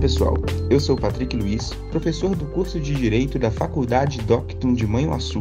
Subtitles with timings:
[0.00, 0.34] pessoal,
[0.70, 5.38] eu sou Patrick Luiz, professor do curso de Direito da Faculdade Doctum de Manhuaçu.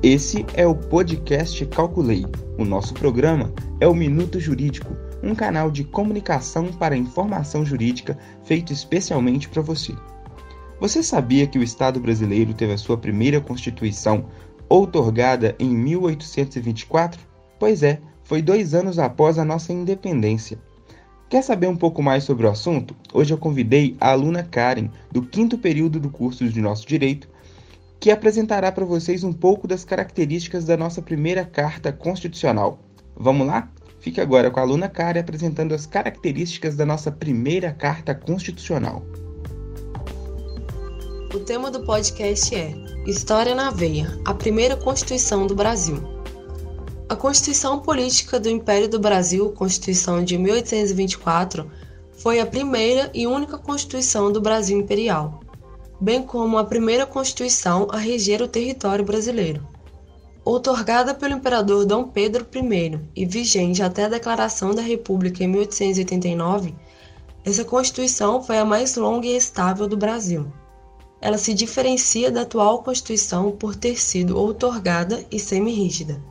[0.00, 2.24] Esse é o podcast Calculei.
[2.56, 8.72] O nosso programa é o Minuto Jurídico, um canal de comunicação para informação jurídica feito
[8.72, 9.92] especialmente para você.
[10.80, 14.26] Você sabia que o Estado brasileiro teve a sua primeira Constituição
[14.68, 17.20] outorgada em 1824?
[17.58, 20.60] Pois é, foi dois anos após a nossa independência.
[21.28, 22.96] Quer saber um pouco mais sobre o assunto?
[23.12, 27.28] Hoje eu convidei a aluna Karen, do quinto período do curso de Nosso Direito,
[28.00, 32.78] que apresentará para vocês um pouco das características da nossa primeira Carta Constitucional.
[33.14, 33.70] Vamos lá?
[34.00, 39.04] Fique agora com a aluna Karen apresentando as características da nossa primeira Carta Constitucional.
[41.34, 42.72] O tema do podcast é
[43.06, 46.17] História na Veia, a primeira Constituição do Brasil.
[47.08, 51.70] A Constituição Política do Império do Brasil, Constituição de 1824,
[52.12, 55.40] foi a primeira e única Constituição do Brasil Imperial,
[56.00, 59.66] bem como a primeira Constituição a reger o território brasileiro.
[60.44, 66.74] Outorgada pelo imperador Dom Pedro I e vigente até a Declaração da República em 1889,
[67.44, 70.46] essa Constituição foi a mais longa e estável do Brasil
[71.20, 76.22] ela se diferencia da atual Constituição por ter sido outorgada e semi-rígida.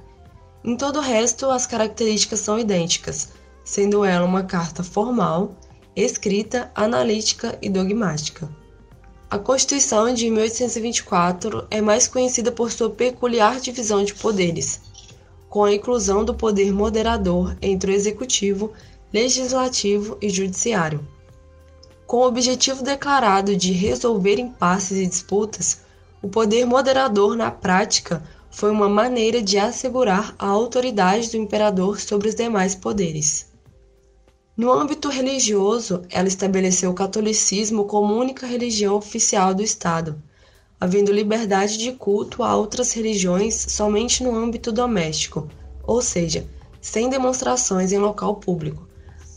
[0.63, 3.29] Em todo o resto, as características são idênticas,
[3.63, 5.55] sendo ela uma carta formal,
[5.95, 8.49] escrita, analítica e dogmática.
[9.29, 14.81] A Constituição de 1824 é mais conhecida por sua peculiar divisão de poderes,
[15.49, 18.71] com a inclusão do poder moderador entre o executivo,
[19.13, 21.05] legislativo e judiciário
[22.07, 25.81] com o objetivo declarado de resolver impasses e disputas,
[26.21, 28.23] o poder moderador, na prática,
[28.57, 33.45] foi uma maneira de assegurar a autoridade do imperador sobre os demais poderes.
[34.57, 40.19] No âmbito religioso, ela estabeleceu o catolicismo como única religião oficial do Estado,
[40.81, 45.47] havendo liberdade de culto a outras religiões somente no âmbito doméstico,
[45.83, 46.43] ou seja,
[46.81, 48.87] sem demonstrações em local público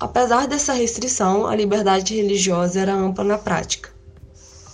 [0.00, 3.91] Apesar dessa restrição, a liberdade religiosa era ampla na prática.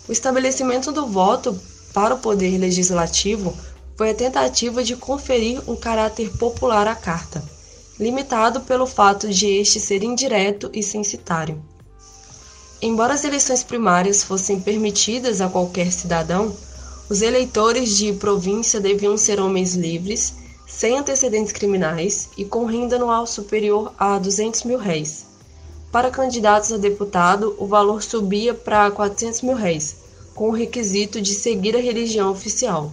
[0.08, 1.60] O estabelecimento do voto
[1.92, 3.52] para o poder legislativo
[3.96, 7.42] foi a tentativa de conferir um caráter popular à carta,
[7.98, 11.62] limitado pelo fato de este ser indireto e censitário.
[12.82, 16.54] Embora as eleições primárias fossem permitidas a qualquer cidadão,
[17.08, 20.34] os eleitores de província deviam ser homens livres
[20.66, 25.24] sem antecedentes criminais e com renda anual superior a 200 mil réis.
[25.90, 29.96] Para candidatos a deputado, o valor subia para 400 mil réis,
[30.34, 32.92] com o requisito de seguir a religião oficial.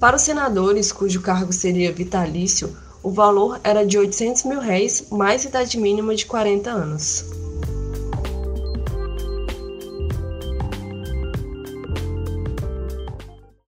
[0.00, 5.44] Para os senadores, cujo cargo seria vitalício, o valor era de 800 mil réis mais
[5.44, 7.26] idade mínima de 40 anos.